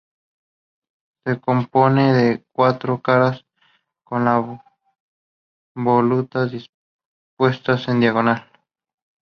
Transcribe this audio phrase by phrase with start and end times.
[1.23, 3.45] Se componen de cuatro caras
[4.03, 4.43] con las
[5.75, 8.51] volutas dispuestas en diagonal.